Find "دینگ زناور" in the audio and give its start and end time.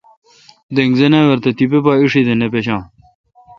0.75-1.37